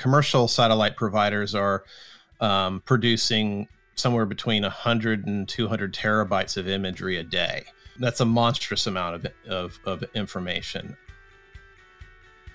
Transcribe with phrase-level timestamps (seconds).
[0.00, 1.84] commercial satellite providers are
[2.40, 7.64] um, producing somewhere between 100 and 200 terabytes of imagery a day.
[7.98, 10.96] That's a monstrous amount of, of, of information.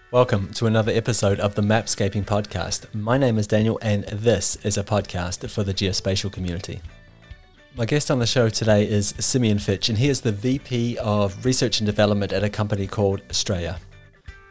[0.10, 2.92] Welcome to another episode of the Mapscaping Podcast.
[2.96, 6.82] My name is Daniel, and this is a podcast for the geospatial community.
[7.76, 11.46] My guest on the show today is Simeon Fitch, and he is the VP of
[11.46, 13.78] Research and Development at a company called Astraea.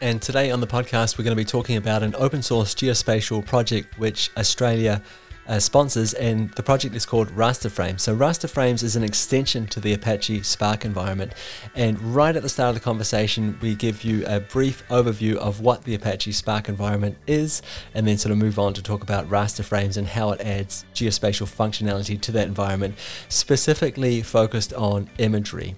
[0.01, 3.47] And today on the podcast, we're going to be talking about an open source geospatial
[3.47, 5.01] project which Astraea
[5.47, 8.03] uh, sponsors, and the project is called Raster Frames.
[8.03, 11.33] So, Raster Frames is an extension to the Apache Spark environment.
[11.75, 15.61] And right at the start of the conversation, we give you a brief overview of
[15.61, 17.63] what the Apache Spark environment is,
[17.95, 20.85] and then sort of move on to talk about Raster Frames and how it adds
[20.95, 22.97] geospatial functionality to that environment,
[23.29, 25.77] specifically focused on imagery.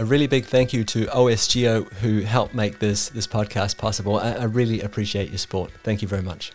[0.00, 4.16] A really big thank you to OSGeo who helped make this this podcast possible.
[4.16, 5.70] I, I really appreciate your support.
[5.84, 6.52] Thank you very much.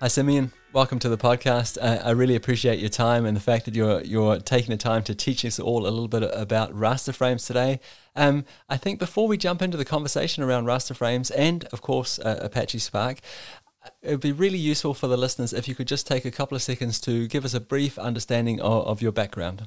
[0.00, 0.50] Hi, Simeon.
[0.72, 1.76] Welcome to the podcast.
[1.78, 5.02] Uh, I really appreciate your time and the fact that you're you're taking the time
[5.02, 7.80] to teach us all a little bit about raster frames today.
[8.16, 12.18] Um, I think before we jump into the conversation around raster frames and, of course,
[12.18, 13.18] uh, Apache Spark,
[14.00, 16.56] it would be really useful for the listeners if you could just take a couple
[16.56, 19.66] of seconds to give us a brief understanding of, of your background.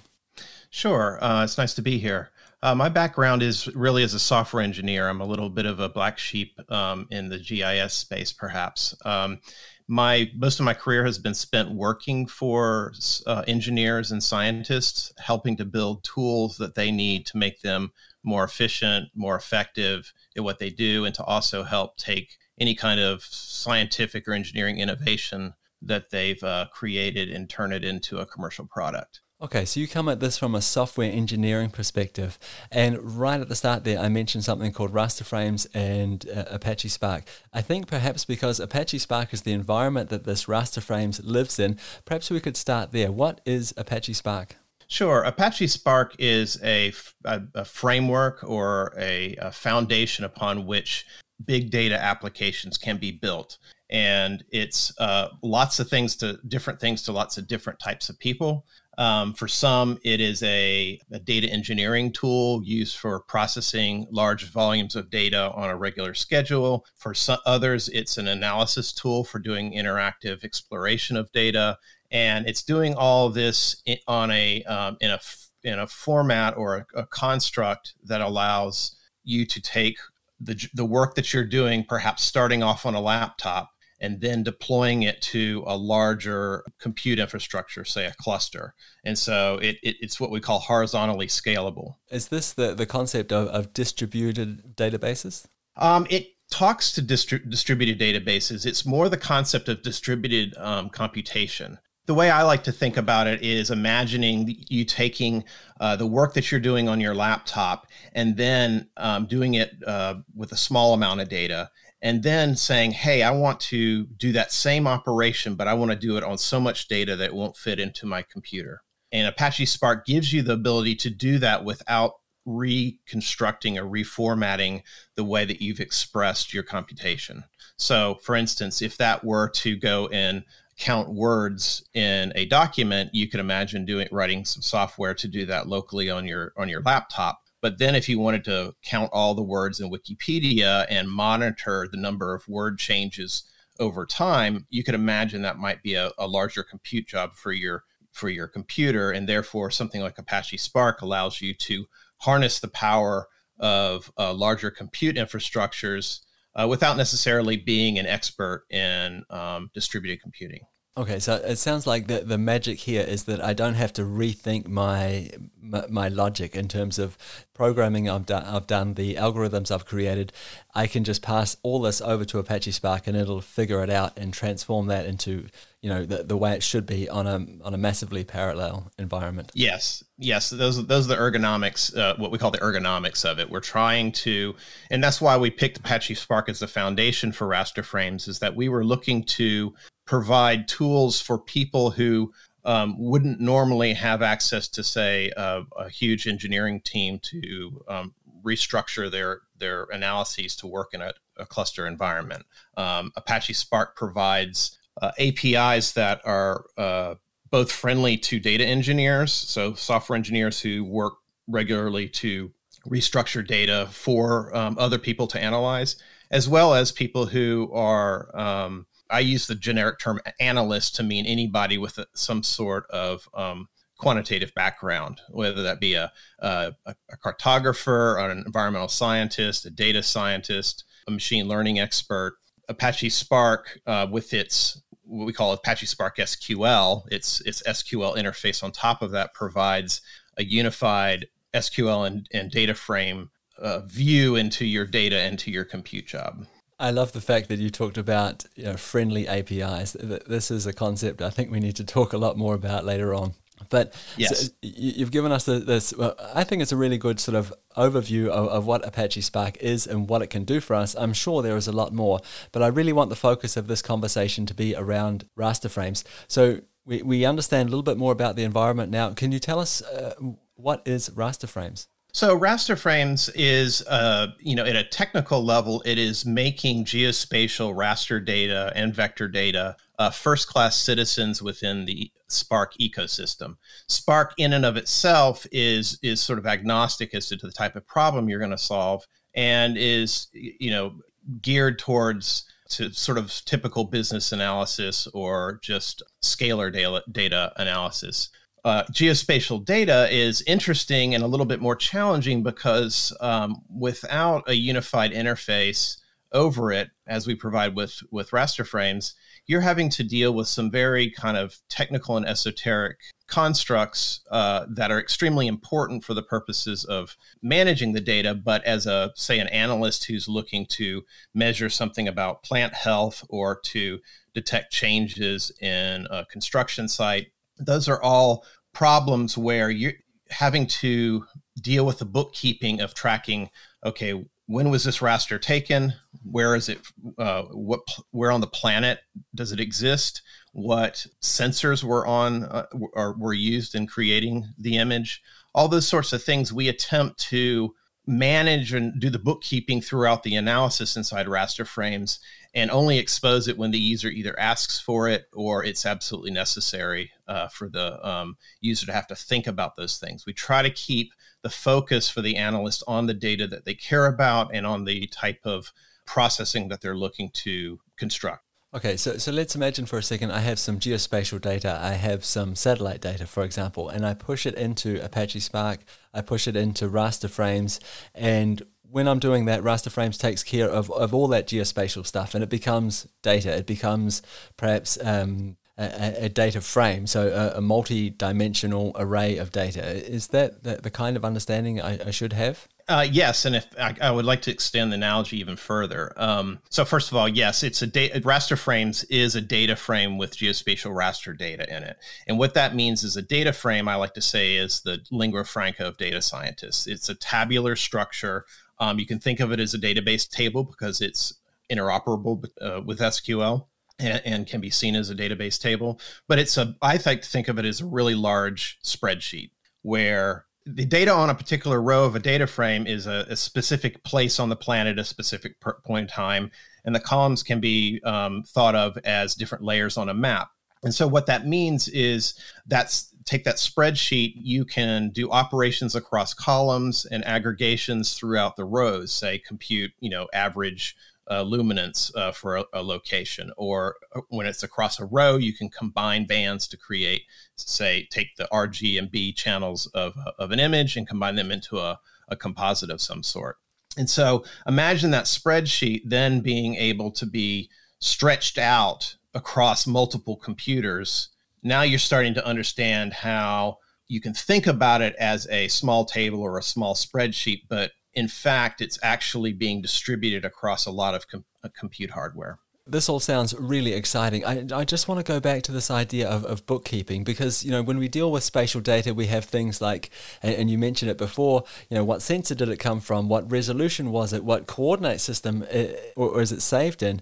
[0.69, 1.23] Sure.
[1.23, 2.31] Uh, it's nice to be here.
[2.63, 5.07] Uh, my background is really as a software engineer.
[5.07, 8.95] I'm a little bit of a black sheep um, in the GIS space, perhaps.
[9.05, 9.39] Um,
[9.87, 12.93] my most of my career has been spent working for
[13.25, 17.91] uh, engineers and scientists, helping to build tools that they need to make them
[18.23, 22.99] more efficient, more effective at what they do, and to also help take any kind
[22.99, 28.65] of scientific or engineering innovation that they've uh, created and turn it into a commercial
[28.65, 29.21] product.
[29.39, 32.39] Okay, so you come at this from a software engineering perspective,
[32.71, 36.89] and right at the start there, I mentioned something called raster frames and uh, Apache
[36.89, 37.25] Spark.
[37.53, 41.77] I think perhaps because Apache Spark is the environment that this raster frames lives in,
[42.03, 43.11] perhaps we could start there.
[43.11, 44.55] What is Apache Spark?
[44.87, 45.21] Sure.
[45.21, 46.91] Apache Spark is a,
[47.25, 51.05] a, a framework or a, a foundation upon which
[51.45, 57.03] big data applications can be built and it's uh, lots of things to different things
[57.03, 58.65] to lots of different types of people.
[58.97, 64.95] Um, for some, it is a, a, data engineering tool used for processing large volumes
[64.95, 66.83] of data on a regular schedule.
[66.95, 71.77] For some others, it's an analysis tool for doing interactive exploration of data,
[72.09, 75.19] and it's doing all this in, on a um, in a
[75.63, 79.97] in a format or a, a construct that allows you to take
[80.39, 85.03] the, the work that you're doing, perhaps starting off on a laptop, and then deploying
[85.03, 88.73] it to a larger compute infrastructure, say a cluster.
[89.03, 91.95] And so it, it, it's what we call horizontally scalable.
[92.11, 95.47] Is this the, the concept of, of distributed databases?
[95.75, 98.65] Um, it talks to distri- distributed databases.
[98.65, 101.77] It's more the concept of distributed um, computation.
[102.05, 105.43] The way I like to think about it is imagining you taking
[105.81, 110.15] uh, the work that you're doing on your laptop and then um, doing it uh,
[110.33, 111.69] with a small amount of data
[112.01, 115.97] and then saying, hey, I want to do that same operation, but I want to
[115.97, 118.81] do it on so much data that it won't fit into my computer.
[119.11, 122.13] And Apache Spark gives you the ability to do that without
[122.45, 124.83] reconstructing or reformatting
[125.15, 127.43] the way that you've expressed your computation.
[127.77, 130.43] So, for instance, if that were to go and
[130.77, 135.67] count words in a document, you could imagine doing writing some software to do that
[135.67, 137.39] locally on your on your laptop.
[137.61, 141.97] But then, if you wanted to count all the words in Wikipedia and monitor the
[141.97, 143.43] number of word changes
[143.79, 147.83] over time, you could imagine that might be a, a larger compute job for your
[148.11, 151.85] for your computer, and therefore something like Apache Spark allows you to
[152.17, 153.27] harness the power
[153.59, 156.21] of uh, larger compute infrastructures
[156.55, 160.61] uh, without necessarily being an expert in um, distributed computing.
[160.97, 164.01] Okay, so it sounds like the the magic here is that I don't have to
[164.01, 165.29] rethink my
[165.61, 167.19] my, my logic in terms of
[167.53, 168.43] programming I've done.
[168.43, 170.33] I've done the algorithms I've created.
[170.73, 174.17] I can just pass all this over to Apache Spark, and it'll figure it out
[174.17, 175.45] and transform that into
[175.83, 179.51] you know the, the way it should be on a on a massively parallel environment.
[179.53, 183.51] Yes, yes, those those are the ergonomics, uh, what we call the ergonomics of it.
[183.51, 184.55] We're trying to,
[184.89, 188.27] and that's why we picked Apache Spark as the foundation for raster frames.
[188.27, 189.75] Is that we were looking to
[190.07, 192.33] provide tools for people who
[192.65, 198.13] um, wouldn't normally have access to, say, a, huge engineering team to um,
[198.43, 202.45] restructure their their analyses to work in a, a cluster environment.
[202.75, 207.15] Um, Apache Spark provides uh, APIs that are uh,
[207.49, 211.15] both friendly to data engineers, so software engineers who work
[211.47, 212.51] regularly to
[212.87, 215.95] restructure data for um, other people to analyze,
[216.31, 221.25] as well as people who are, um, I use the generic term analyst to mean
[221.25, 223.67] anybody with some sort of um,
[223.97, 230.83] quantitative background, whether that be a, a, a cartographer, an environmental scientist, a data scientist,
[231.07, 232.37] a machine learning expert.
[232.69, 238.61] Apache Spark, uh, with its what we call Apache Spark SQL, its its SQL interface
[238.61, 240.01] on top of that provides
[240.37, 246.05] a unified SQL and, and data frame uh, view into your data into your compute
[246.05, 246.45] job.
[246.79, 249.93] I love the fact that you talked about you know, friendly APIs.
[249.99, 253.13] This is a concept I think we need to talk a lot more about later
[253.13, 253.33] on.
[253.69, 254.45] But yes.
[254.45, 255.93] So you've given us this.
[255.95, 259.57] Well, I think it's a really good sort of overview of, of what Apache Spark
[259.57, 260.95] is and what it can do for us.
[260.95, 262.19] I'm sure there is a lot more,
[262.51, 266.03] but I really want the focus of this conversation to be around raster frames.
[266.27, 269.11] So we, we understand a little bit more about the environment now.
[269.11, 270.13] Can you tell us uh,
[270.55, 271.87] what is raster frames?
[272.17, 277.75] So raster frames is, uh, you know, at a technical level, it is making geospatial
[277.75, 283.57] raster data and vector data uh, first-class citizens within the Spark ecosystem.
[283.87, 287.85] Spark, in and of itself, is is sort of agnostic as to the type of
[287.85, 289.05] problem you're going to solve,
[289.35, 290.95] and is, you know,
[291.43, 298.31] geared towards to sort of typical business analysis or just scalar data, data analysis
[298.67, 304.55] uh, geospatial data is interesting and a little bit more challenging because um, without a
[304.55, 306.01] unified interface
[306.33, 309.15] over it, as we provide with with raster frames,
[309.45, 312.97] you're having to deal with some very kind of technical and esoteric
[313.27, 318.35] constructs uh, that are extremely important for the purposes of managing the data.
[318.35, 321.03] But as a say an analyst who's looking to
[321.33, 323.99] measure something about plant health or to
[324.33, 327.27] detect changes in a construction site,
[327.59, 328.45] those are all
[328.77, 329.93] problems where you're
[330.29, 331.25] having to
[331.59, 333.49] deal with the bookkeeping of tracking
[333.83, 335.93] okay when was this raster taken?
[336.23, 336.79] Where is it
[337.17, 337.81] uh, what
[338.11, 338.99] where on the planet
[339.33, 340.21] does it exist?
[340.53, 345.23] What sensors were on uh, or were used in creating the image?
[345.55, 347.73] All those sorts of things we attempt to
[348.05, 352.19] manage and do the bookkeeping throughout the analysis inside raster frames
[352.57, 357.11] and only expose it when the user either asks for it or it's absolutely necessary
[357.27, 360.25] uh, for the um, user to have to think about those things.
[360.25, 361.13] We try to keep
[361.43, 365.05] the focus for the analyst on the data that they care about and on the
[365.05, 365.71] type of
[366.07, 368.43] processing that they're looking to construct.
[368.73, 372.25] Okay, so, so let's imagine for a second I have some geospatial data, I have
[372.25, 375.81] some satellite data, for example, and I push it into Apache Spark,
[376.11, 377.79] I push it into raster frames,
[378.15, 382.33] and when I'm doing that, raster frames takes care of, of all that geospatial stuff
[382.33, 383.55] and it becomes data.
[383.55, 384.21] It becomes
[384.55, 389.83] perhaps um, a, a, data frame, so a, a, multi-dimensional array of data.
[389.83, 392.67] Is that the, the kind of understanding I, I should have?
[392.89, 396.13] Uh, yes, and if I, I, would like to extend the analogy even further.
[396.15, 398.21] Um, so first of all, yes, it's a data.
[398.21, 401.97] Raster frames is a data frame with geospatial raster data in it,
[402.27, 403.87] and what that means is a data frame.
[403.87, 406.87] I like to say is the lingua franca of data scientists.
[406.87, 408.45] It's a tabular structure
[408.79, 411.33] um, you can think of it as a database table because it's
[411.71, 413.67] interoperable uh, with SQL
[413.99, 415.99] and, and, can be seen as a database table.
[416.27, 419.51] But it's a, I think, think of it as a really large spreadsheet
[419.81, 424.03] where the data on a particular row of a data frame is a, a specific
[424.03, 426.51] place on the planet, at a specific point in time,
[426.85, 430.49] and the columns can be um, thought of as different layers on a map.
[430.87, 432.33] And so what that means is
[432.65, 439.11] that's take that spreadsheet, you can do operations across columns and aggregations throughout the rows,
[439.11, 440.95] say compute, you know, average
[441.29, 443.51] uh, luminance uh, for a, a, location.
[443.57, 447.23] Or uh, when it's across a row, you can combine bands to create,
[447.57, 451.79] say, take the RG and B channels of, of an image and combine them into
[451.79, 453.57] a, a composite of some sort.
[453.97, 461.29] And so imagine that spreadsheet then being able to be stretched out across multiple computers
[461.63, 463.77] now you're starting to understand how
[464.07, 468.27] you can think about it as a small table or a small spreadsheet, but in
[468.27, 472.59] fact, it's actually being distributed across a lot of com- uh, compute hardware.
[472.89, 474.45] This all sounds really exciting.
[474.45, 477.69] I, I just want to go back to this idea of, of bookkeeping because, you
[477.69, 480.09] know, when we deal with spatial data, we have things like,
[480.41, 483.27] and, and you mentioned it before, you know, what sensor did it come from?
[483.27, 484.45] What resolution was it?
[484.45, 487.21] What coordinate system it, uh, or, or is it saved in?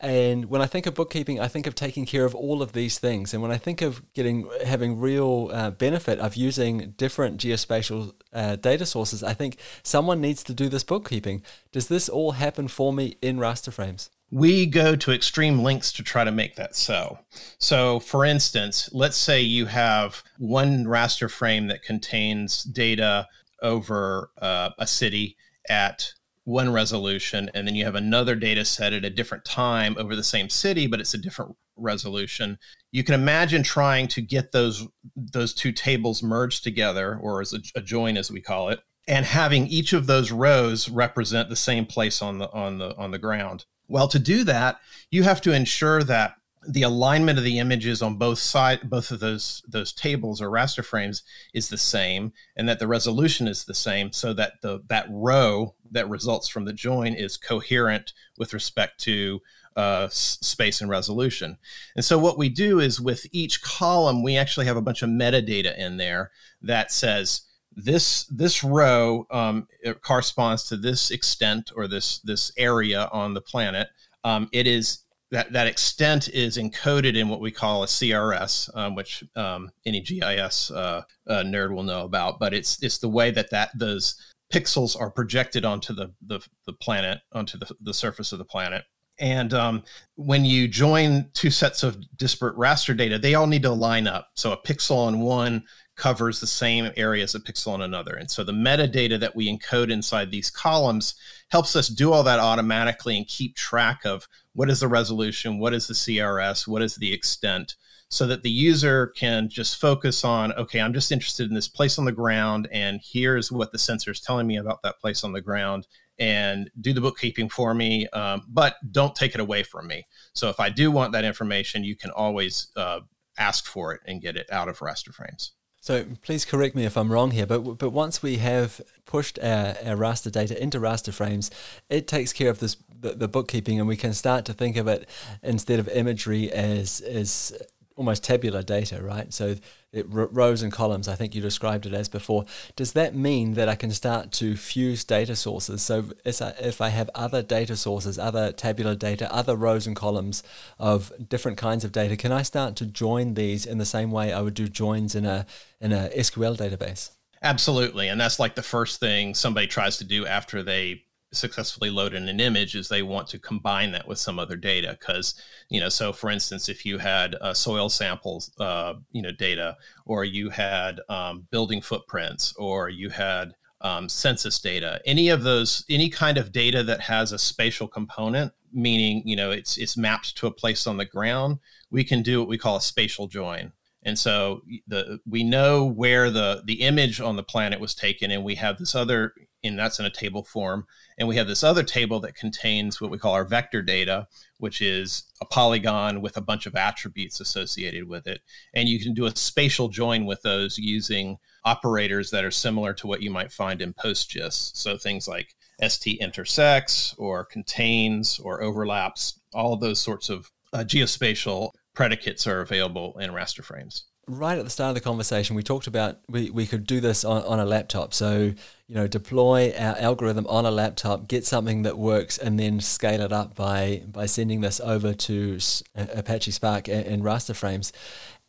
[0.00, 2.98] And when I think of bookkeeping, I think of taking care of all of these
[2.98, 3.34] things.
[3.34, 8.56] And when I think of getting having real uh, benefit of using different geospatial uh,
[8.56, 11.42] data sources, I think someone needs to do this bookkeeping.
[11.72, 14.10] Does this all happen for me in raster frames?
[14.30, 17.18] We go to extreme lengths to try to make that so.
[17.58, 23.26] So, for instance, let's say you have one raster frame that contains data
[23.62, 25.36] over uh, a city
[25.68, 26.12] at
[26.48, 30.24] one resolution, and then you have another data set at a different time over the
[30.24, 32.58] same city, but it's a different resolution.
[32.90, 37.60] You can imagine trying to get those those two tables merged together, or as a,
[37.76, 41.84] a join, as we call it, and having each of those rows represent the same
[41.84, 43.66] place on the on the on the ground.
[43.86, 44.78] Well, to do that,
[45.10, 46.34] you have to ensure that
[46.66, 50.84] the alignment of the images on both side both of those those tables or raster
[50.84, 51.22] frames
[51.54, 55.74] is the same and that the resolution is the same so that the that row
[55.90, 59.40] that results from the join is coherent with respect to
[59.76, 61.56] uh, space and resolution
[61.94, 65.08] and so what we do is with each column we actually have a bunch of
[65.08, 67.42] metadata in there that says
[67.76, 69.68] this this row um,
[70.02, 73.88] corresponds to this extent or this this area on the planet
[74.24, 78.94] um, it is that that extent is encoded in what we call a CRS, um,
[78.94, 82.38] which um, any GIS uh, uh, nerd will know about.
[82.38, 84.16] But it's it's the way that that those
[84.52, 88.84] pixels are projected onto the the, the planet, onto the, the surface of the planet.
[89.20, 89.82] And um,
[90.14, 94.28] when you join two sets of disparate raster data, they all need to line up.
[94.34, 95.64] So a pixel on one
[95.96, 98.14] covers the same area as a pixel on another.
[98.14, 101.16] And so the metadata that we encode inside these columns
[101.48, 105.74] helps us do all that automatically and keep track of what is the resolution, what
[105.74, 107.74] is the CRS, what is the extent,
[108.08, 111.98] so that the user can just focus on, okay, I'm just interested in this place
[111.98, 115.32] on the ground, and here's what the sensor is telling me about that place on
[115.32, 115.86] the ground,
[116.18, 120.06] and do the bookkeeping for me, um, but don't take it away from me.
[120.32, 123.00] So if I do want that information, you can always uh,
[123.38, 125.52] ask for it and get it out of raster frames.
[125.80, 129.76] So please correct me if I'm wrong here, but but once we have pushed our,
[129.86, 131.50] our raster data into raster frames,
[131.88, 134.88] it takes care of this the, the bookkeeping, and we can start to think of
[134.88, 135.08] it
[135.42, 137.56] instead of imagery as as
[137.98, 139.34] almost tabular data, right?
[139.34, 139.56] So
[139.92, 142.44] it, rows and columns, I think you described it as before.
[142.76, 145.82] Does that mean that I can start to fuse data sources?
[145.82, 150.44] So if I have other data sources, other tabular data, other rows and columns
[150.78, 154.32] of different kinds of data, can I start to join these in the same way
[154.32, 155.44] I would do joins in a
[155.80, 157.10] in a SQL database?
[157.42, 162.14] Absolutely, and that's like the first thing somebody tries to do after they successfully load
[162.14, 164.96] in an image is they want to combine that with some other data.
[164.98, 165.34] Because
[165.68, 169.76] you know so for instance if you had uh, soil samples uh, you know data
[170.06, 175.84] or you had um, building footprints or you had um, census data any of those
[175.88, 180.36] any kind of data that has a spatial component meaning you know it's it's mapped
[180.36, 181.58] to a place on the ground
[181.90, 183.72] we can do what we call a spatial join.
[184.04, 188.44] And so the we know where the the image on the planet was taken and
[188.44, 189.34] we have this other
[189.68, 190.86] and that's in a table form.
[191.18, 194.26] And we have this other table that contains what we call our vector data,
[194.58, 198.40] which is a polygon with a bunch of attributes associated with it.
[198.74, 203.06] And you can do a spatial join with those using operators that are similar to
[203.06, 204.76] what you might find in PostGIS.
[204.76, 205.54] So things like
[205.86, 213.16] ST intersects or contains or overlaps, all those sorts of uh, geospatial predicates are available
[213.18, 216.66] in raster frames right at the start of the conversation, we talked about we, we
[216.66, 218.14] could do this on, on a laptop.
[218.14, 218.52] So,
[218.86, 223.20] you know, deploy our algorithm on a laptop, get something that works, and then scale
[223.20, 225.58] it up by by sending this over to
[225.96, 227.92] Apache Spark and, and raster frames.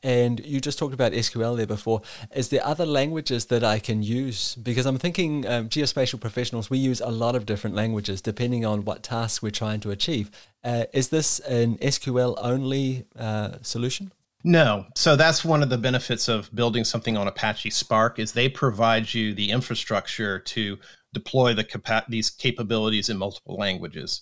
[0.01, 2.01] And you just talked about SQL there before.
[2.33, 4.55] Is there other languages that I can use?
[4.55, 8.85] Because I'm thinking um, geospatial professionals, we use a lot of different languages depending on
[8.85, 10.31] what tasks we're trying to achieve.
[10.63, 14.13] Uh, is this an SQL only uh, solution?
[14.43, 14.85] No.
[14.95, 19.13] So that's one of the benefits of building something on Apache Spark is they provide
[19.13, 20.77] you the infrastructure to
[21.13, 24.21] deploy the capa- these capabilities in multiple languages.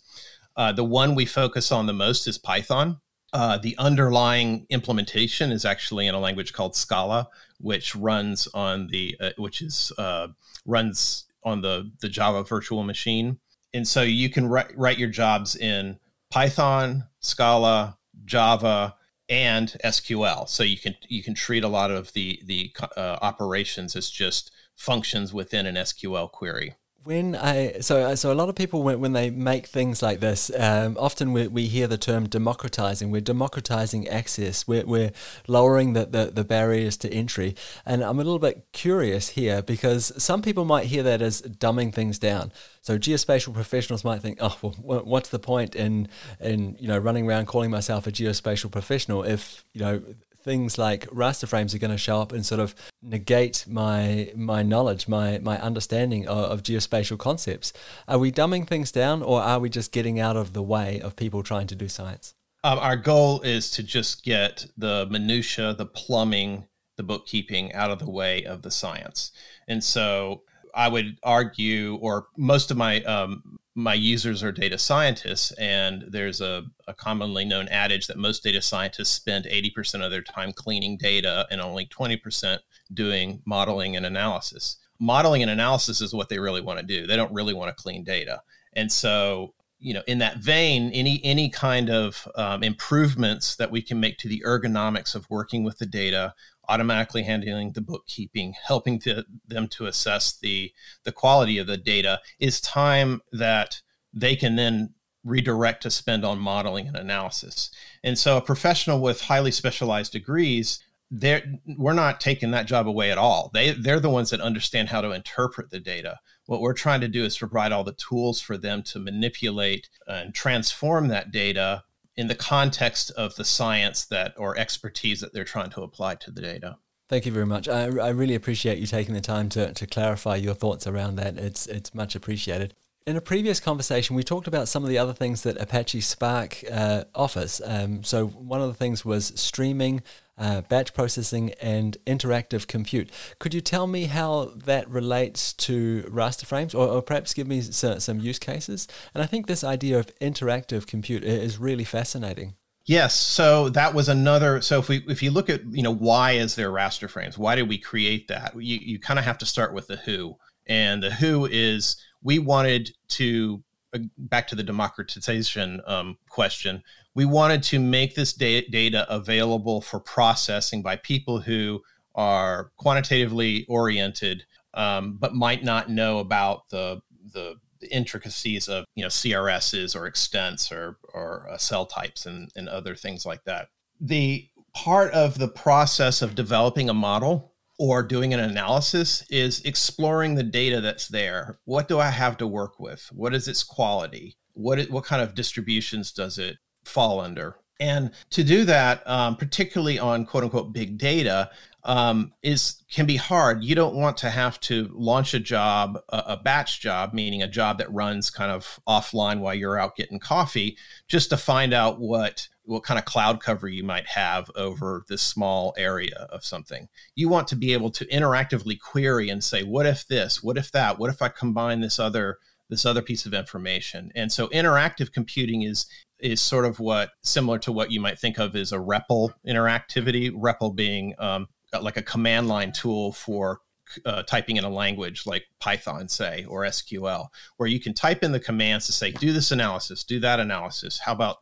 [0.56, 3.00] Uh, the one we focus on the most is Python.
[3.34, 7.28] Uh, the underlying implementation is actually in a language called Scala,
[7.60, 10.28] which runs on the uh, which is uh,
[10.66, 13.38] runs on the the Java virtual machine,
[13.74, 16.00] and so you can write write your jobs in
[16.32, 18.96] Python, Scala, Java,
[19.30, 20.48] and SQL.
[20.48, 24.52] So you can you can treat a lot of the the uh, operations as just
[24.76, 26.76] functions within an SQL query
[27.08, 30.52] when I so so a lot of people when, when they make things like this,
[30.60, 33.12] um, often we, we hear the term democratizing.
[33.12, 34.68] We're democratizing access.
[34.68, 35.12] We're, we're
[35.48, 37.56] lowering the, the, the barriers to entry.
[37.86, 41.94] And I'm a little bit curious here because some people might hear that as dumbing
[41.94, 42.52] things down.
[42.82, 46.10] So geospatial professionals might think, oh, well, what's the point in
[46.42, 50.02] in you know running around calling myself a geospatial professional if you know
[50.48, 54.64] things like raster frames are going to show up and sort of negate my my
[54.64, 57.74] knowledge, my my understanding of, of, geospatial concepts.
[58.08, 61.18] Are we dumbing things down, or are we just getting out of the way of
[61.18, 62.34] people trying to do science?
[62.64, 68.00] Um, our goal is to just get the minutia, the plumbing, the bookkeeping out of
[68.00, 69.34] the way of the science,
[69.68, 75.52] and so I would argue, or most of my um, my users are data scientists,
[75.52, 80.24] and there's a, a, commonly known adage that most data scientists spend 80% of their
[80.24, 82.58] time cleaning data and only 20%
[82.96, 84.78] doing modeling and analysis.
[85.00, 87.06] Modeling and analysis is what they really want to do.
[87.06, 88.42] They don't really want to clean data.
[88.74, 93.84] And so, you know, in that vein, any any kind of um, improvements that we
[93.84, 96.34] can make to the ergonomics of working with the data
[96.70, 100.72] automatically handling the bookkeeping, helping to, them to assess the,
[101.04, 103.82] the quality of the data is time that
[104.14, 104.94] they can then
[105.24, 107.70] redirect to spend on modeling and analysis.
[108.04, 110.80] And so a professional with highly specialized degrees,
[111.12, 111.44] they're,
[111.78, 113.52] we're not taking that job away at all.
[113.54, 116.20] They, they're the ones that understand how to interpret the data.
[116.46, 120.34] What we're trying to do is provide all the tools for them to manipulate and
[120.34, 121.84] transform that data
[122.18, 126.32] in the context of the science that or expertise that they're trying to apply to
[126.32, 126.78] the data.
[127.08, 127.70] Thank you very much.
[127.70, 131.38] I, I really appreciate you taking the time to, to clarify your thoughts around that.
[131.38, 132.74] It's it's much appreciated.
[133.06, 136.62] In a previous conversation, we talked about some of the other things that Apache Spark
[136.70, 137.62] uh, offers.
[137.64, 140.02] Um, so one of the things was streaming
[140.38, 143.10] uh, batch processing, and interactive compute.
[143.40, 147.62] Could you tell me how that relates to raster frames, or, or perhaps give me
[147.62, 148.88] some, some use cases?
[149.14, 152.56] And I think this idea of interactive compute is really fascinating.
[152.88, 154.62] Yes, so that was another.
[154.62, 157.38] So if we if you look at you know why is there raster frames?
[157.38, 158.54] Why did we create that?
[158.56, 162.40] You you kind of have to start with the who, and the who is we
[162.40, 163.62] wanted to
[163.94, 166.82] uh, back to the democratization um, question
[167.18, 171.82] we wanted to make this data available for processing by people who
[172.14, 174.46] are quantitatively oriented,
[174.76, 177.02] um, but might not know about the
[177.34, 177.56] the
[177.90, 182.94] intricacies of you know CRSs or extents or or uh, cell types and, and other
[182.94, 183.70] things like that.
[184.00, 190.36] The part of the process of developing a model or doing an analysis is exploring
[190.36, 191.58] the data that's there.
[191.66, 193.10] What do I have to work with?
[193.12, 194.38] What is its quality?
[194.54, 197.58] What what kind of distributions does it fall under.
[197.80, 201.52] And to do that, um, particularly on quote unquote big data,
[201.84, 203.64] um, is can be hard.
[203.64, 207.48] You don't want to have to launch a job, a, a, batch job, meaning a
[207.48, 212.00] job that runs kind of offline while you're out getting coffee, just to find out
[212.00, 216.90] what what kind of cloud cover you might have over this small area of something.
[217.16, 220.44] You want to be able to interactively query and say, what if this?
[220.44, 221.00] What if that?
[221.00, 224.12] What if I combine this other this other piece of information?
[224.14, 225.86] And so interactive computing is
[226.20, 230.32] is sort of what similar to what you might think of as a REPL interactivity.
[230.32, 231.48] REPL being um,
[231.82, 233.60] like a command line tool for
[234.06, 237.28] uh, typing in a language like Python, say, or SQL,
[237.58, 241.00] where you can type in the commands to say, do this analysis, do that analysis.
[241.00, 241.38] How about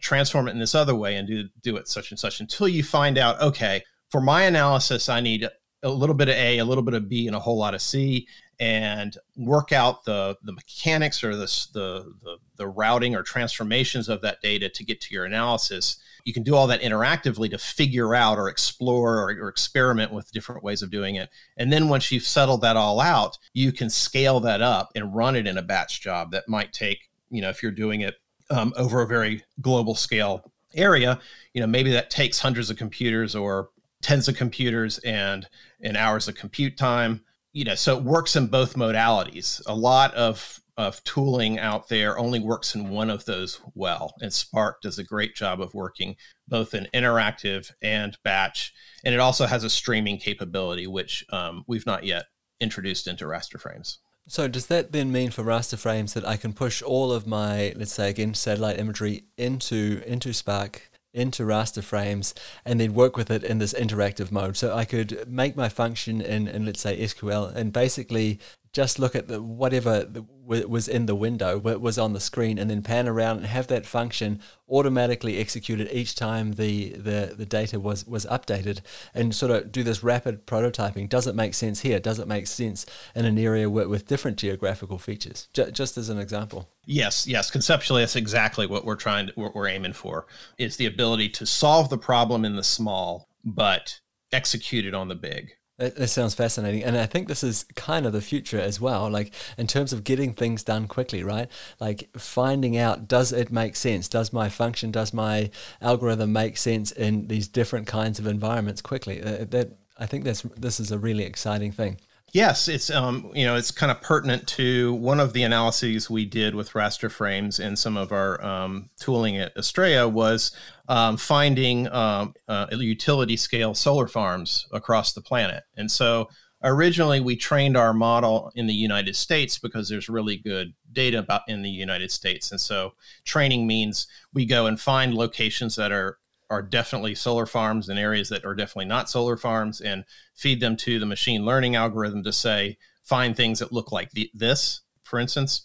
[0.00, 2.82] transform it in this other way and do do it such and such until you
[2.82, 5.48] find out, okay, for my analysis, I need
[5.84, 7.82] a little bit of A, a little bit of B, and a whole lot of
[7.82, 8.26] C
[8.60, 14.20] and work out the the mechanics or the, the, the the routing or transformations of
[14.22, 15.98] that data to get to your analysis.
[16.24, 20.32] You can do all that interactively to figure out or explore or, or, experiment with
[20.32, 21.28] different ways of doing it.
[21.58, 25.36] And then once you've settled that all out you can scale that up and run
[25.36, 28.14] it in a batch job that might take you know if you're doing it
[28.50, 31.20] um, over a very global scale area
[31.52, 33.70] you know maybe that takes hundreds of computers or
[34.04, 35.48] tens of computers and
[35.82, 37.20] and hours of compute time
[37.54, 39.62] you know, so it works in both modalities.
[39.66, 44.32] A lot of of tooling out there only works in one of those well, and
[44.32, 46.16] Spark does a great job of working
[46.48, 51.86] both in interactive and batch, and it also has a streaming capability, which um, we've
[51.86, 52.24] not yet
[52.60, 54.00] introduced into raster frames.
[54.26, 57.72] So does that then mean for raster frames that I can push all of my,
[57.76, 63.30] let's say again, satellite imagery into into Spark into raster frames and then work with
[63.30, 64.56] it in this interactive mode.
[64.56, 68.40] So I could make my function in, in let's say SQL and basically
[68.74, 70.06] just look at the whatever
[70.44, 73.86] was in the window, was on the screen, and then pan around and have that
[73.86, 78.80] function automatically executed each time the, the, the data was, was updated
[79.14, 81.08] and sort of do this rapid prototyping.
[81.08, 81.98] Does it make sense here?
[81.98, 82.84] Does it make sense
[83.14, 85.48] in an area with, with different geographical features?
[85.54, 86.68] J- just as an example.
[86.84, 87.50] Yes, yes.
[87.50, 90.26] Conceptually, that's exactly what we're trying to, what we're aiming for.
[90.58, 94.00] is the ability to solve the problem in the small, but
[94.32, 95.52] execute it on the big.
[95.84, 96.82] It, sounds fascinating.
[96.82, 100.04] And I think this is kind of the future as well, like in terms of
[100.04, 101.48] getting things done quickly, right?
[101.80, 104.08] Like finding out does it make sense?
[104.08, 109.22] Does my function, does my algorithm make sense in these different kinds of environments quickly?
[109.22, 111.98] Uh, that I think that's this is a really exciting thing.
[112.34, 116.24] Yes, it's um, you know it's kind of pertinent to one of the analyses we
[116.24, 120.50] did with raster frames in some of our um, tooling at Astraea was
[120.88, 126.28] um, finding um, uh, utility scale solar farms across the planet, and so
[126.64, 131.42] originally we trained our model in the United States because there's really good data about
[131.46, 132.50] in the United States.
[132.50, 132.94] And so
[133.24, 136.18] training means we go and find locations that are
[136.54, 140.76] are definitely solar farms and areas that are definitely not solar farms and feed them
[140.76, 145.18] to the machine learning algorithm to say find things that look like the, this for
[145.18, 145.62] instance.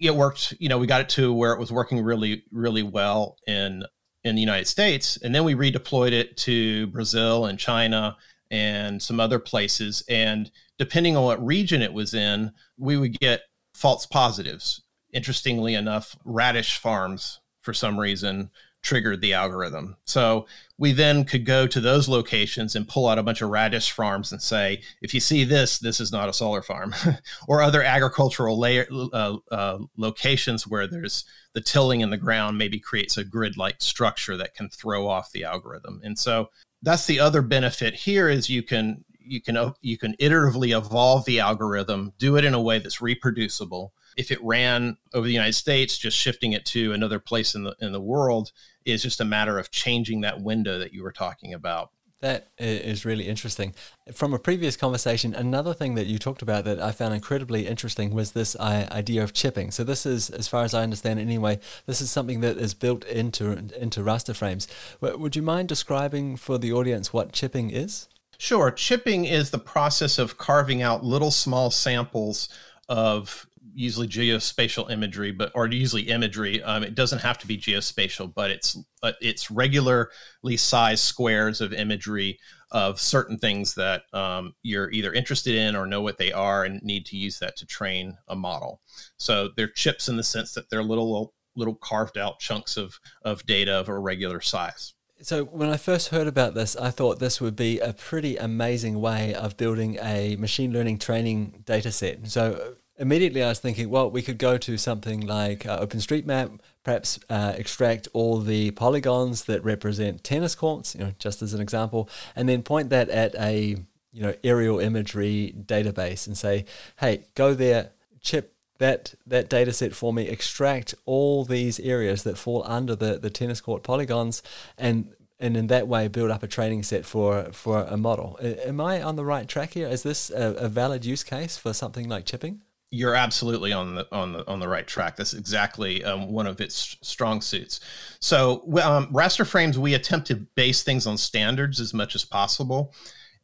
[0.00, 3.36] It worked you know we got it to where it was working really really well
[3.46, 3.84] in
[4.24, 8.16] in the united states and then we redeployed it to brazil and china
[8.50, 13.42] and some other places and depending on what region it was in we would get
[13.78, 14.82] false positives.
[15.12, 18.50] Interestingly enough radish farms for some reason
[18.82, 19.96] triggered the algorithm.
[20.04, 20.46] So
[20.78, 24.30] we then could go to those locations and pull out a bunch of radish farms
[24.30, 26.94] and say, if you see this, this is not a solar farm,
[27.48, 32.78] or other agricultural layer, uh, uh, locations where there's the tilling in the ground maybe
[32.78, 36.00] creates a grid-like structure that can throw off the algorithm.
[36.04, 36.50] And so
[36.82, 41.40] that's the other benefit here is you can you can you can iteratively evolve the
[41.40, 45.96] algorithm, do it in a way that's reproducible if it ran over the United States,
[45.96, 48.52] just shifting it to another place in the in the world
[48.84, 51.90] is just a matter of changing that window that you were talking about.
[52.20, 53.74] That is really interesting.
[54.12, 58.12] From a previous conversation, another thing that you talked about that I found incredibly interesting
[58.12, 59.70] was this idea of chipping.
[59.70, 63.04] So this is, as far as I understand anyway, this is something that is built
[63.04, 64.66] into into raster frames.
[65.00, 68.08] Would you mind describing for the audience what chipping is?
[68.38, 68.70] Sure.
[68.70, 72.48] Chipping is the process of carving out little small samples
[72.88, 76.62] of usually geospatial imagery, but or usually imagery.
[76.62, 81.72] Um, it doesn't have to be geospatial, but it's uh, it's regularly sized squares of
[81.72, 82.38] imagery
[82.70, 86.82] of certain things that um, you're either interested in or know what they are and
[86.82, 88.80] need to use that to train a model.
[89.16, 93.44] So they're chips in the sense that they're little little carved out chunks of of
[93.46, 94.94] data of a regular size.
[95.20, 99.00] So when I first heard about this, I thought this would be a pretty amazing
[99.00, 102.28] way of building a machine learning training data set.
[102.28, 107.18] So immediately I was thinking, well, we could go to something like uh, OpenStreetMap, perhaps
[107.28, 112.08] uh, extract all the polygons that represent tennis courts, you know, just as an example,
[112.36, 113.76] and then point that at a
[114.12, 116.64] you know aerial imagery database and say,
[116.98, 122.38] hey, go there, chip that that data set for me, extract all these areas that
[122.38, 124.42] fall under the, the tennis court polygons,
[124.76, 128.38] and and in that way build up a training set for for a model.
[128.42, 129.88] Am I on the right track here?
[129.88, 132.62] Is this a, a valid use case for something like chipping?
[132.90, 135.16] you're absolutely on the on the on the right track.
[135.16, 137.80] That's exactly um, one of its strong suits.
[138.20, 142.94] So um, raster frames, we attempt to base things on standards as much as possible.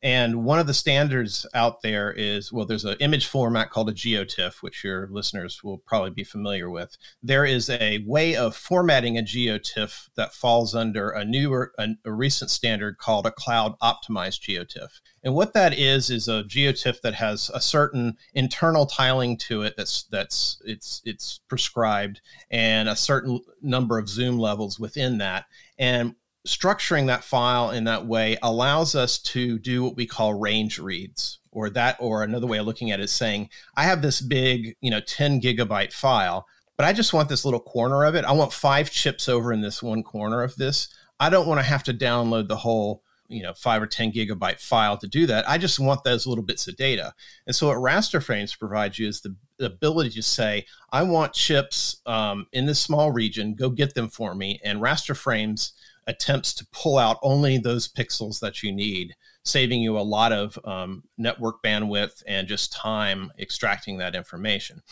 [0.05, 3.93] And one of the standards out there is well, there's an image format called a
[3.93, 6.99] GeoTIFF, which your listeners will probably be familiar with.
[7.23, 12.13] There is a way of formatting a GeoTIFF that falls under a newer, a, a
[12.13, 15.01] recent standard called a cloud optimized GeoTIFF.
[15.23, 19.73] And what that is is a GeoTIFF that has a certain internal tiling to it
[19.75, 25.47] that's that's it's it's prescribed and a certain number of zoom levels within that.
[25.79, 26.15] And
[26.47, 31.39] structuring that file in that way allows us to do what we call range reads
[31.53, 34.77] or that or another way of looking at it is saying i have this big
[34.83, 38.25] you know 10 gigabyte file but i just want this little corner of it.
[38.25, 40.89] I want five chips over in this one corner of this.
[41.21, 44.61] I don't want to have to download the whole you know five or 10 gigabyte
[44.61, 45.49] file to do that.
[45.49, 47.15] I just want those little bits of data.
[47.47, 51.33] And so what raster frames provides you is the, the ability to say i want
[51.33, 53.55] chips um, in this small region.
[53.55, 54.61] Go get them for me.
[54.65, 55.73] And raster frames
[56.07, 59.15] attempts to pull out only those pixels that you need,
[59.45, 64.83] saving you a lot of um, network bandwidth and just time extracting that information.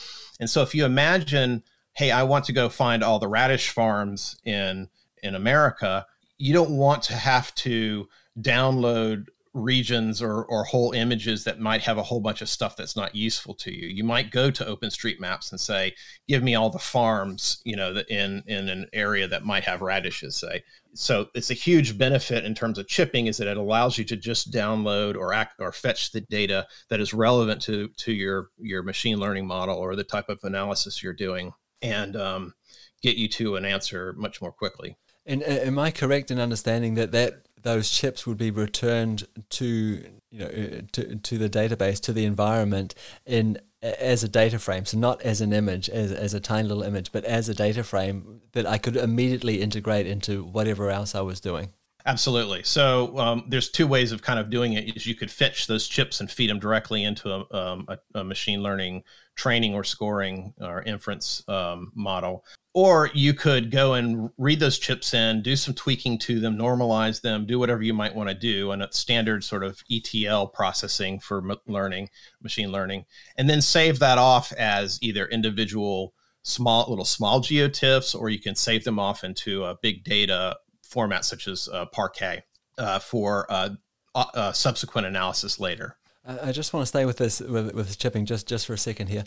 [0.40, 1.62] And so if you imagine,
[1.94, 4.88] hey, I want to go find all the radish farms in
[5.22, 6.04] in America,
[6.38, 8.08] you don't want to have to
[8.40, 12.96] download regions or, or whole images that might have a whole bunch of stuff that's
[12.96, 13.86] not useful to you.
[13.88, 15.94] You might go to OpenStreetMaps and say,
[16.26, 20.36] "Give me all the farms, you know, in in an area that might have radishes."
[20.36, 20.62] Say,
[20.94, 24.16] so it's a huge benefit in terms of chipping is that it allows you to
[24.16, 28.82] just download or act or fetch the data that is relevant to to your your
[28.82, 32.54] machine learning model or the type of analysis you're doing, and um,
[33.02, 34.96] get you to an answer much more quickly.
[35.26, 40.04] And uh, am I correct in understanding that that those chips would be returned to
[40.30, 42.94] you know uh, to, to the database to the environment
[43.26, 44.84] in as a data frame?
[44.84, 47.84] So not as an image as, as a tiny little image but as a data
[47.84, 51.72] frame that i could immediately integrate into whatever else i was doing?
[52.04, 52.64] Absolutely.
[52.64, 55.86] So um, there's two ways of kind of doing it is you could fetch those
[55.86, 59.04] chips and feed them directly into a, um, a, a machine learning
[59.36, 65.12] training or scoring or inference um, model or you could go and read those chips
[65.12, 68.70] in, do some tweaking to them, normalize them, do whatever you might want to do,
[68.70, 72.08] and a standard sort of ETL processing for learning,
[72.42, 73.04] machine learning,
[73.36, 78.54] and then save that off as either individual small little small geotiffs, or you can
[78.54, 82.42] save them off into a big data format such as uh, Parquet
[82.78, 83.70] uh, for uh,
[84.14, 85.96] uh, subsequent analysis later.
[86.24, 89.08] I just want to stay with this with, with chipping just, just for a second
[89.08, 89.24] here,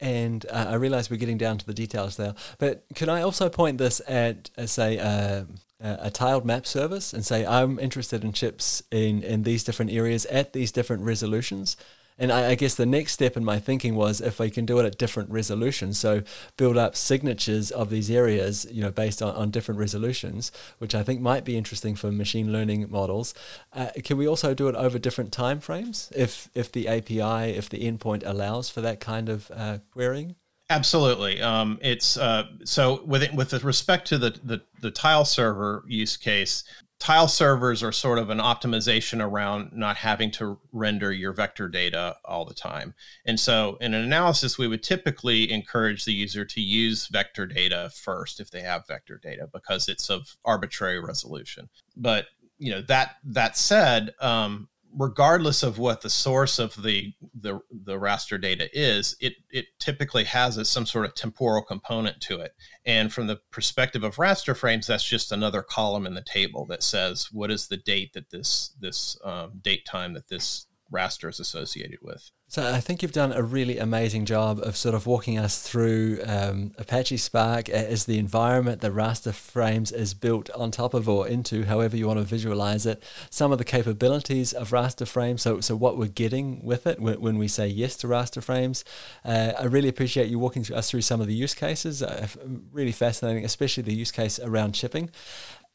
[0.00, 2.34] and uh, I realize we're getting down to the details there.
[2.58, 5.44] But can I also point this at, uh, say, uh,
[5.80, 10.26] a tiled map service and say I'm interested in chips in in these different areas
[10.26, 11.76] at these different resolutions?
[12.18, 14.78] And I, I, guess the next step in my thinking was if I can do
[14.80, 16.22] it at different resolutions, so
[16.56, 21.02] build up signatures of these areas, you know, based on, on different resolutions, which I
[21.02, 23.34] think might be interesting for machine learning models.
[23.72, 27.68] Uh, can we also do it over different time frames if if the API, if
[27.68, 30.34] the endpoint allows for that kind of uh, querying?
[30.70, 31.40] Absolutely.
[31.40, 36.62] Um, it's uh, so with with respect to the, the the tile server use case,
[36.98, 42.16] tile servers are sort of an optimization around not having to render your vector data
[42.24, 42.94] all the time.
[43.24, 47.90] And so in an analysis, we would typically encourage the user to use vector data
[47.94, 51.68] first if they have vector data because it's of arbitrary resolution.
[51.96, 52.26] But
[52.58, 57.98] you know that that said, um, regardless of what the source of the the, the
[57.98, 62.52] raster data is, it it typically has a, some sort of temporal component to it.
[62.84, 66.82] And from the perspective of raster frames, that's just another column in the table that
[66.82, 71.40] says what is the date that this this um, date time that this raster is
[71.40, 72.30] associated with.
[72.50, 76.20] So I think you've done a really amazing job of sort of walking us through
[76.24, 81.28] um, Apache Spark as the environment that raster frames is built on top of or
[81.28, 83.02] into, however you want to visualize it.
[83.28, 85.42] Some of the capabilities of raster frames.
[85.42, 88.82] So, so what we're getting with it when, when we say yes to raster frames.
[89.26, 92.02] Uh, I really appreciate you walking us through some of the use cases.
[92.02, 92.28] Uh,
[92.72, 95.10] really fascinating, especially the use case around chipping.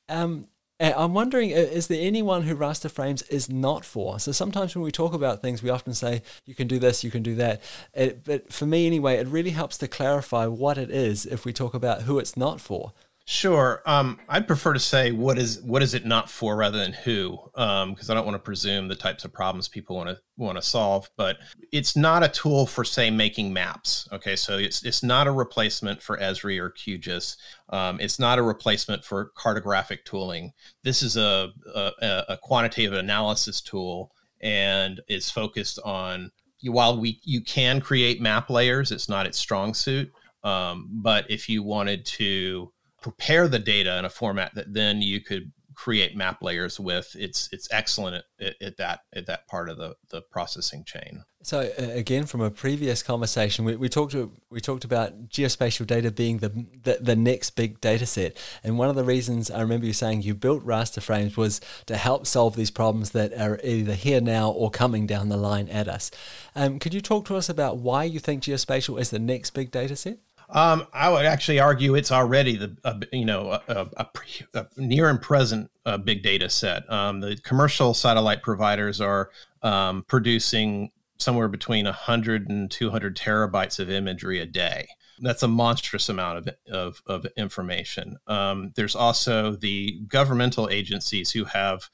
[0.09, 0.47] Um,
[0.79, 4.19] Eh, I'm wondering, eh, is there anyone who raster frames is not for?
[4.19, 7.11] So sometimes when we talk about things, we often say, you can do this, you
[7.11, 7.61] can do that.
[7.93, 11.53] It, but for me, anyway, it really helps to clarify what it is if we
[11.53, 12.91] talk about who it's not for.
[13.25, 13.81] Sure.
[13.85, 17.39] Um, I'd prefer to say what is what is it not for rather than who,
[17.53, 20.57] because um, I don't want to presume the types of problems people want to want
[20.57, 21.09] to solve.
[21.15, 21.37] But
[21.71, 24.09] it's not a tool for say making maps.
[24.11, 27.37] Okay, so it's it's not a replacement for Esri or QGIS.
[27.69, 30.51] Um, it's not a replacement for cartographic tooling.
[30.83, 36.29] This is a, a, a quantitative analysis tool and is focused on
[36.61, 40.11] while we you can create map layers, it's not its strong suit.
[40.43, 42.73] Um, but if you wanted to
[43.03, 47.15] prepare the data in a format that then you could create map layers with.
[47.17, 51.23] It's it's excellent at, at, that at that part of the the processing chain.
[51.41, 54.15] So uh, again from a previous conversation we, we talked
[54.49, 56.49] we talked about geospatial data being the,
[56.83, 58.37] the, the next big data set.
[58.63, 61.97] And one of the reasons i remember you saying you built raster frames was to
[61.97, 65.87] help solve these problems that are either here now or coming down the line at
[65.87, 66.11] us.
[66.55, 69.71] Um, could you talk to us about why you think geospatial is the next big
[69.71, 70.19] data set
[70.53, 74.07] um, I would actually argue it's already the uh, you know a, a,
[74.53, 76.89] a, near and present uh, big data set.
[76.91, 79.31] Um, the commercial satellite providers are
[79.63, 84.87] um, producing somewhere between 100 and 200 terabytes of imagery a day.
[85.19, 88.17] That's a monstrous amount of, of, of information.
[88.27, 91.89] Um, there's also the governmental agencies who have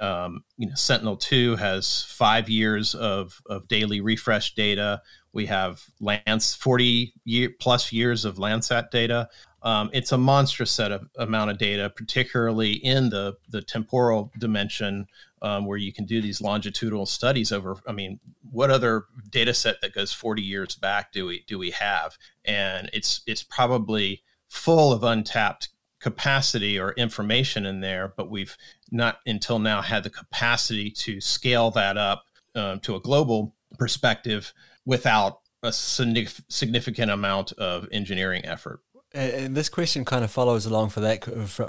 [0.00, 5.00] um, you know, Sentinel 2 has five years of, of daily refresh data.
[5.32, 9.28] We have Lance 40 year, plus years of Landsat data.
[9.62, 15.06] Um, it's a monstrous set of amount of data, particularly in the the temporal dimension,
[15.42, 17.76] um, where you can do these longitudinal studies over.
[17.86, 18.18] I mean,
[18.50, 22.16] what other data set that goes 40 years back do we do we have?
[22.44, 25.68] And it's it's probably full of untapped
[26.00, 28.56] capacity or information in there, but we've
[28.90, 34.52] not until now had the capacity to scale that up uh, to a global perspective
[34.84, 38.80] without a significant amount of engineering effort.
[39.12, 41.24] And this question kind of follows along for that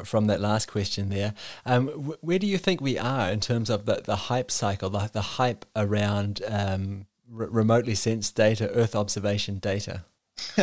[0.05, 1.33] from that last question there.
[1.65, 1.87] Um,
[2.21, 5.21] where do you think we are in terms of the, the hype cycle, the, the
[5.21, 10.05] hype around um, remotely sensed data, Earth observation data?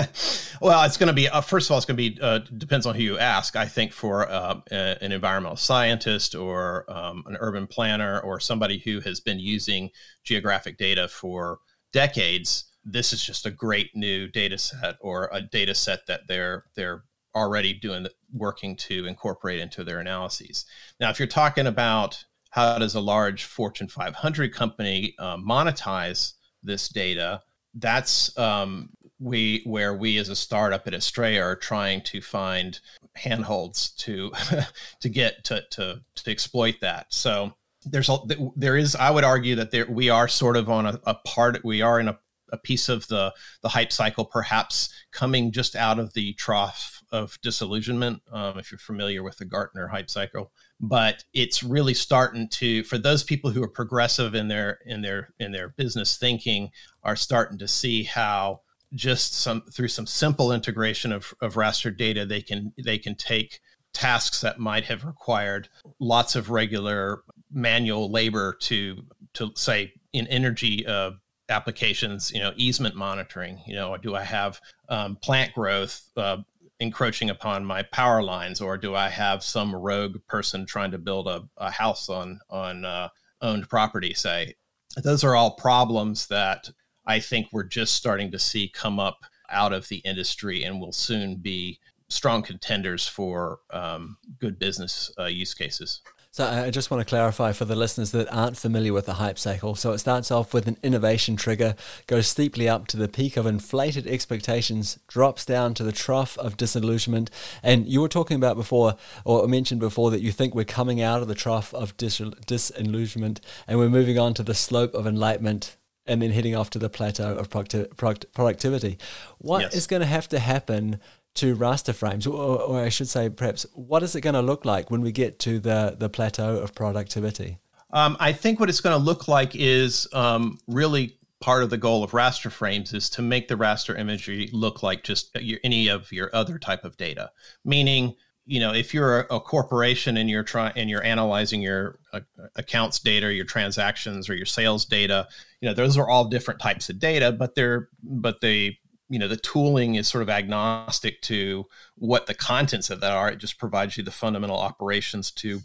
[0.61, 2.87] well, it's going to be uh, first of all, it's going to be uh, depends
[2.87, 3.57] on who you ask.
[3.57, 9.01] I think for uh, an environmental scientist or um, an urban planner or somebody who
[9.01, 9.91] has been using
[10.23, 11.59] geographic data for
[11.93, 16.65] decades, this is just a great new data set or a data set that they're
[16.75, 20.65] they're already doing working to incorporate into their analyses.
[20.99, 26.89] Now, if you're talking about how does a large Fortune 500 company uh, monetize this
[26.89, 27.43] data,
[27.75, 32.81] that's um, we where we as a startup at Astraea are trying to find
[33.15, 34.33] handholds to
[35.01, 37.07] to get to, to to exploit that.
[37.11, 37.55] So
[37.91, 38.19] there's a
[38.57, 41.65] there is I would argue that there we are sort of on a, a part
[41.65, 42.19] we are in a
[42.53, 47.39] a piece of the the hype cycle, perhaps coming just out of the trough of
[47.43, 48.23] disillusionment.
[48.33, 52.99] Um, if you're familiar with the Gartner hype cycle, but it's really starting to for
[52.99, 56.71] those people who are progressive in their in their in their business thinking
[57.03, 58.61] are starting to see how
[58.95, 63.61] just some through some simple integration of, of raster data they can they can take
[63.93, 69.03] tasks that might have required lots of regular manual labor to
[69.35, 71.13] to say in energy uh,
[71.49, 76.37] applications you know easement monitoring you know do i have um, plant growth uh,
[76.81, 81.27] encroaching upon my power lines or do i have some rogue person trying to build
[81.27, 83.09] a, a house on on uh,
[83.41, 84.55] owned property say
[85.03, 86.69] those are all problems that
[87.07, 90.93] i think we're just starting to see come up out of the industry and will
[90.93, 96.01] soon be strong contenders for um, good business uh, use cases.
[96.39, 99.15] So uh, I just want to clarify for the listeners that aren't familiar with the
[99.15, 99.75] hype cycle.
[99.75, 101.75] So it starts off with an innovation trigger,
[102.07, 106.57] goes steeply up to the peak of inflated expectations, drops down to the trough of
[106.57, 107.29] disillusionment.
[107.61, 111.23] And you were talking about before, or mentioned before, that you think we're coming out
[111.23, 115.77] of the trough of dis- disillusionment and we're moving on to the slope of enlightenment
[116.07, 118.97] and then heading off to the plateau of producti- productivity.
[119.39, 119.75] What yes.
[119.75, 121.01] is going to have to happen
[121.39, 124.65] to raster frames, or, or I should say, perhaps, what is it going to look
[124.65, 127.59] like when we get to the, the plateau of productivity?
[127.93, 131.79] Um, I think what it's going to look like is um, really part of the
[131.79, 135.89] goal of raster frames is to make the raster imagery look like just your, any
[135.89, 137.31] of your other type of data.
[137.65, 141.99] Meaning, you know, if you're a, a corporation and you're trying and you're analyzing your
[142.13, 142.21] uh,
[142.57, 145.29] accounts data, your transactions, or your sales data,
[145.61, 149.29] you know, those are all different types of data, but they're but they you know
[149.29, 151.67] the tooling is sort of agnostic to
[151.97, 153.31] what the contents of that are.
[153.31, 155.61] It just provides you the fundamental operations to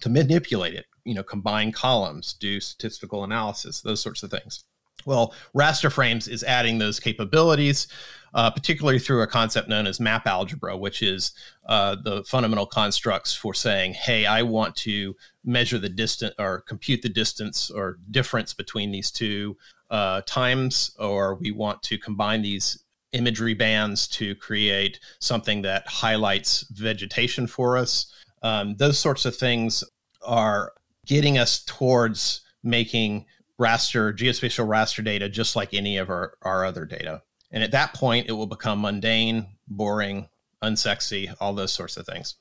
[0.00, 4.64] to manipulate it you know combine columns do statistical analysis those sorts of things.
[5.06, 7.88] Well raster frames is adding those capabilities
[8.32, 11.32] uh, particularly through a concept known as map algebra which is
[11.66, 17.02] uh, the fundamental constructs for saying hey i want to measure the distance or compute
[17.02, 19.56] the distance or difference between these two
[19.90, 26.62] uh, times, or we want to combine these imagery bands to create something that highlights
[26.70, 28.12] vegetation for us.
[28.42, 29.82] Um, those sorts of things
[30.22, 30.72] are
[31.06, 33.26] getting us towards making
[33.60, 37.22] raster, geospatial raster data just like any of our, our other data.
[37.50, 40.28] And at that point, it will become mundane, boring,
[40.62, 42.36] unsexy, all those sorts of things.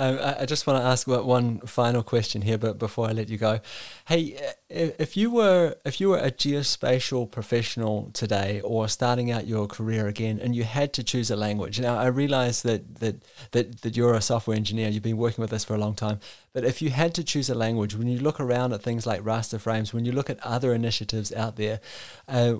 [0.00, 3.36] Um, I just want to ask one final question here, but before I let you
[3.36, 3.58] go,
[4.06, 4.38] hey,
[4.70, 10.06] if you were if you were a geospatial professional today, or starting out your career
[10.06, 13.16] again, and you had to choose a language, now I realize that that
[13.50, 16.20] that that you're a software engineer, you've been working with this for a long time,
[16.52, 19.22] but if you had to choose a language, when you look around at things like
[19.22, 21.80] raster frames, when you look at other initiatives out there,
[22.28, 22.54] uh,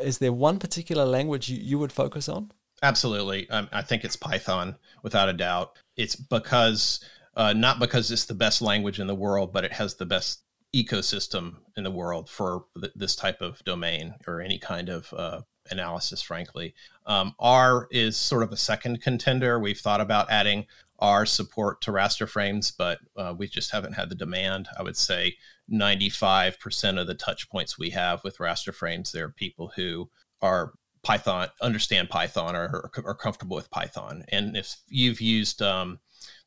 [0.00, 2.52] is there one particular language you, you would focus on?
[2.84, 3.48] Absolutely.
[3.48, 5.78] Um, I think it's Python without a doubt.
[5.96, 7.00] It's because,
[7.36, 10.42] uh, not because it's the best language in the world, but it has the best
[10.74, 15.40] ecosystem in the world for th- this type of domain or any kind of uh,
[15.70, 16.74] analysis, frankly.
[17.06, 19.58] Um, R is sort of a second contender.
[19.58, 20.66] We've thought about adding
[20.98, 24.68] R support to raster frames, but uh, we just haven't had the demand.
[24.78, 25.36] I would say
[25.72, 30.10] 95% of the touch points we have with raster frames, there are people who
[30.42, 30.72] are
[31.04, 34.24] Python, understand Python, or are comfortable with Python.
[34.30, 36.00] And if you've used um,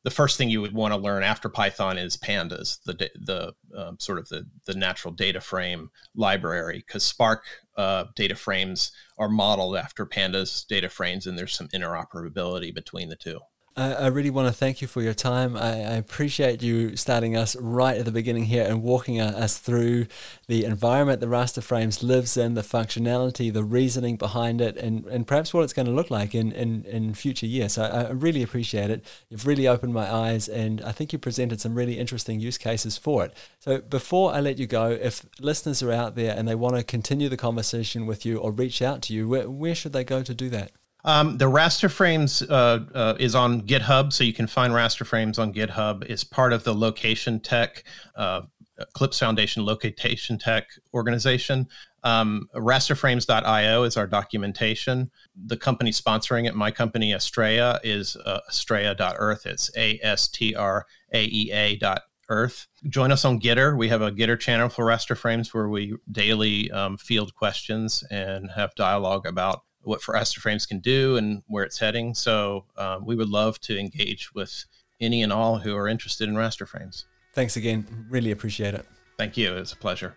[0.04, 3.96] the first thing you would want to learn after Python is pandas, the the um,
[3.98, 7.44] sort of the the natural data frame library, because Spark
[7.76, 13.16] uh, data frames are modeled after pandas data frames, and there's some interoperability between the
[13.16, 13.40] two.
[13.78, 15.56] I, I really want to thank you for your time.
[15.56, 20.08] I, I, appreciate you starting us right at the beginning here and walking us through
[20.48, 25.28] the environment the raster frames lives in, the functionality, the reasoning behind it, and, and
[25.28, 27.74] perhaps what it's going to look like in, in, in future years.
[27.74, 29.04] So I, I really appreciate it.
[29.30, 32.98] You've really opened my eyes, and I think you presented some really interesting use cases
[32.98, 33.34] for it.
[33.60, 36.82] So before I let you go, if listeners are out there and they want to
[36.82, 40.24] continue the conversation with you or reach out to you, where, where should they go
[40.24, 40.72] to do that?
[41.04, 45.38] Um, the raster frames uh, uh, is on GitHub, so you can find raster frames
[45.38, 46.04] on GitHub.
[46.04, 47.82] It's part of the LocationTech,
[48.16, 48.42] uh,
[48.78, 51.68] Eclipse Foundation LocationTech organization.
[52.04, 55.10] Um, rasterframes.io is our documentation.
[55.46, 59.46] The company sponsoring it, my company Astraea, is uh, astraea.earth.
[59.46, 62.66] It's A S T R A E A dot earth.
[62.88, 63.76] Join us on Gitter.
[63.76, 68.50] We have a Gitter channel for raster frames where we daily um, field questions and
[68.50, 72.14] have dialogue about what for raster frames can do and where it's heading.
[72.14, 74.66] So uh, we would love to engage with
[75.00, 77.06] any and all who are interested in raster frames.
[77.32, 77.86] Thanks again.
[78.10, 78.86] Really appreciate it.
[79.16, 79.56] Thank you.
[79.56, 80.14] It's a pleasure.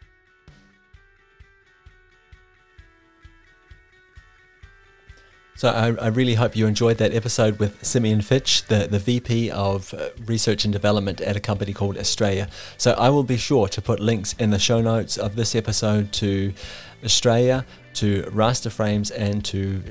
[5.55, 9.51] So I, I, really hope you enjoyed that episode with Simeon Fitch, the, the VP
[9.51, 12.49] of uh, Research and Development at a company called Astraea.
[12.79, 16.11] So I will be sure to put links in the show notes of this episode
[16.13, 16.51] to
[17.03, 17.63] Astraea,
[17.95, 19.83] to raster frames, and to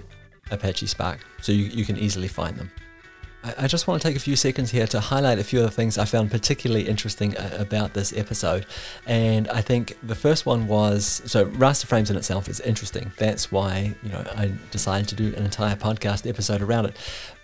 [0.50, 2.70] Apache Spark, so you, you can easily find them.
[3.42, 5.70] I just want to take a few seconds here to highlight a few of the
[5.70, 8.66] things I found particularly interesting uh, about this episode.
[9.06, 13.10] And I think the first one was so raster frames in itself is interesting.
[13.16, 16.96] That's why you know I decided to do an entire podcast episode around it.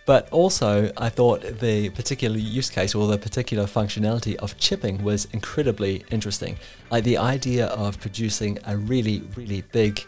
[0.04, 5.26] But also, I thought the particular use case or the particular functionality of chipping was
[5.32, 6.58] incredibly interesting.
[6.92, 10.04] Like the idea of producing a really, really big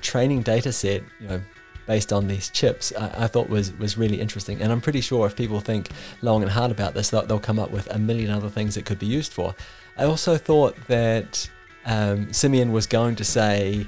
[0.00, 1.40] training data set, you know,
[1.86, 4.62] based on these chips, I, I, thought was was really interesting.
[4.62, 5.90] And I'm pretty sure if people think
[6.22, 8.84] long and hard about this, they'll, they'll come up with a million other things it
[8.84, 9.54] could be used for.
[9.96, 11.50] I also thought that
[11.86, 13.86] um, Simeon was going to say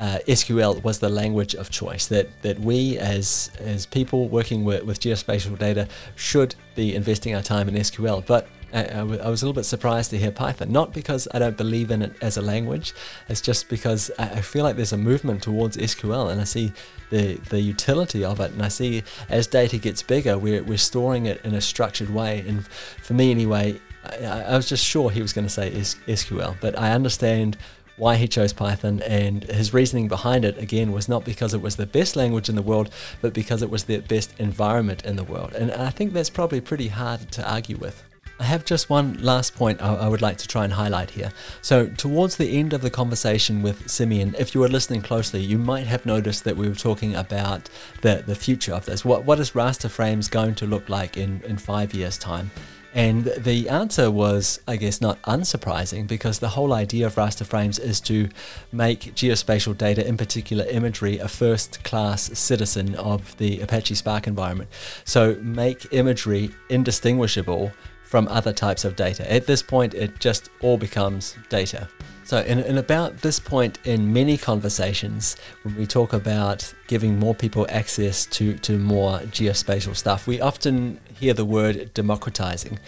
[0.00, 2.08] uh, SQL was the language of choice.
[2.08, 7.42] That that we as as people working with, with geospatial data should be investing our
[7.42, 8.26] time in SQL.
[8.26, 10.72] But I, was a little bit surprised to hear Python.
[10.72, 12.92] Not because I don't believe in it as a language,
[13.28, 16.72] it's just because I feel like there's a movement towards SQL and I see
[17.10, 18.50] the, the utility of it.
[18.52, 22.44] And I see as data gets bigger, we're, we're storing it in a structured way.
[22.48, 26.56] And for me, anyway, I, I was just sure he was going to say SQL,
[26.60, 27.56] but I understand
[27.96, 31.76] why he chose Python and his reasoning behind it again was not because it was
[31.76, 32.90] the best language in the world
[33.22, 36.60] but because it was the best environment in the world and I think that's probably
[36.60, 38.02] pretty hard to argue with.
[38.40, 41.30] I have just one last point I, would like to try and highlight here.
[41.62, 45.56] So, towards the end of the conversation with Simeon, if you were listening closely, you
[45.56, 47.70] might have noticed that we were talking about
[48.02, 49.04] the, the future of this.
[49.04, 52.50] What, what is raster frames going to look like in, in five years' time?
[52.94, 57.80] And the answer was, I guess, not unsurprising because the whole idea of raster frames
[57.80, 58.28] is to
[58.70, 64.70] make geospatial data, in particular imagery, a first class citizen of the Apache Spark environment.
[65.04, 67.72] So make imagery indistinguishable
[68.14, 69.28] from other types of data.
[69.28, 71.88] At this point, it just all becomes data.
[72.22, 77.34] So, in, in, about this point in many conversations, when we talk about giving more
[77.34, 82.78] people access to, to more geospatial stuff, we often hear the word democratizing.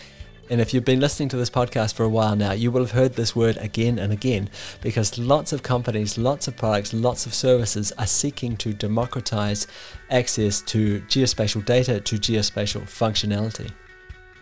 [0.48, 2.92] And if you've been listening to this podcast for a while now, you will have
[2.92, 4.48] heard this word again and again
[4.80, 9.66] because lots of companies, lots of products, lots of services are seeking to democratize
[10.08, 13.72] access to geospatial data, to geospatial functionality.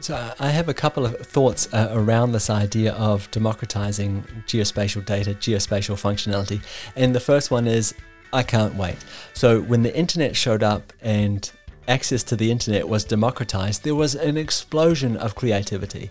[0.01, 5.31] So I have a couple of thoughts uh, around this idea of democratizing geospatial data,
[5.31, 6.63] geospatial functionality.
[6.97, 7.95] And the first one is
[8.33, 8.97] I can't wait.
[9.33, 11.51] So when the internet showed up and
[11.87, 16.11] access to the internet was democratized, there was an explosion of creativity.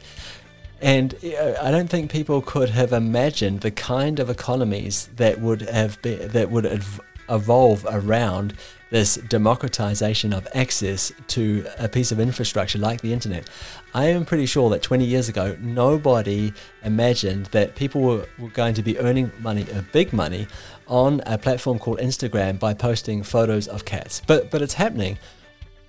[0.81, 5.61] And uh, I don't think people could have imagined the kind of economies that would
[5.61, 6.83] have been, that would
[7.29, 8.53] evolve around
[8.93, 13.49] this democratization of access to a piece of infrastructure like the internet.
[13.95, 18.75] I am pretty sure that 20 years ago, nobody imagined that people were, were going
[18.75, 20.45] to be earning money, uh, big money,
[20.87, 24.21] on a platform called Instagram by posting photos of cats.
[24.27, 25.17] But, but it's happening.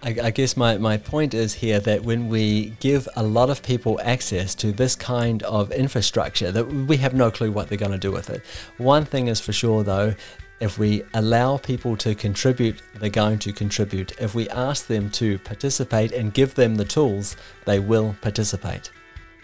[0.02, 3.62] I, I guess my, my point is here that when we give a lot of
[3.62, 7.92] people access to this kind of infrastructure, that we have no clue what they're going
[7.92, 8.40] to do with it.
[8.78, 10.14] One thing is for sure, though,
[10.60, 14.12] if we allow people to contribute, they're going to contribute.
[14.20, 18.90] If we ask them to participate and give them the tools, they will participate.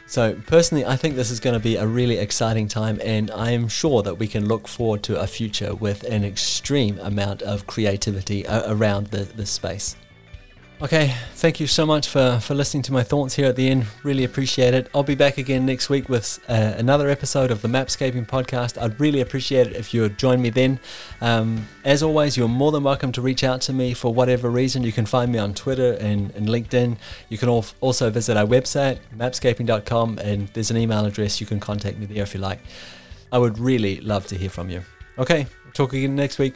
[0.06, 3.52] So, personally, I think this is going to be a really exciting time, and I
[3.52, 7.68] am sure that we can look forward to a future with an extreme amount of
[7.68, 9.94] creativity uh, around the, this space.
[10.82, 13.84] Okay, thank you so much for, for listening to my thoughts here at the end.
[14.02, 14.88] Really appreciate it.
[14.94, 18.80] I'll be back again next week with uh, another episode of the Mapscaping podcast.
[18.80, 20.80] I'd really appreciate it if you would join me then.
[21.20, 24.82] Um, as always, you're more than welcome to reach out to me for whatever reason.
[24.82, 26.96] You can find me on Twitter and, and LinkedIn.
[27.28, 31.42] You can also visit our website, mapscaping.com, and there's an email address.
[31.42, 32.60] You can contact me there if you like.
[33.30, 34.80] I would really love to hear from you.
[35.18, 36.54] Okay, talk again next week.